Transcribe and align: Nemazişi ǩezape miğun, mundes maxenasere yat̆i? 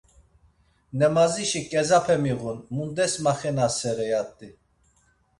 Nemazişi 0.97 1.61
ǩezape 1.71 2.15
miğun, 2.23 2.59
mundes 2.75 3.13
maxenasere 3.23 4.05
yat̆i? 4.11 4.49